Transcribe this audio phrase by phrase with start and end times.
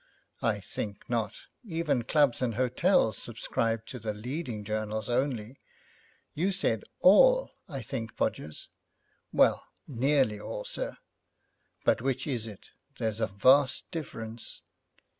[0.41, 1.41] 'I think not.
[1.63, 5.59] Even clubs and hotels subscribe to the leading journals only.
[6.33, 8.67] You said all, I think, Podgers?'
[9.31, 10.97] 'Well, nearly all, sir.'
[11.85, 12.71] 'But which is it?
[12.97, 14.61] There's a vast difference.'